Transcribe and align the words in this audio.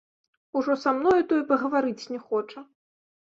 Ужо 0.57 0.73
са 0.83 0.93
мною, 0.99 1.19
то 1.31 1.37
і 1.43 1.45
пагаварыць 1.53 2.09
не 2.13 2.19
хоча. 2.27 2.59